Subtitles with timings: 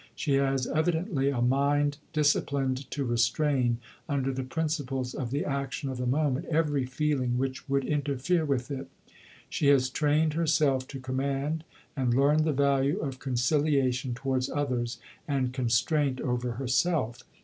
[0.15, 3.77] She has evidently a mind disciplined to restrain
[4.09, 8.71] under the principles of the action of the moment every feeling which would interfere with
[8.71, 8.89] it.
[9.47, 11.63] She has trained herself to command,
[11.95, 17.19] and learned the value of conciliation towards others and constraint over herself.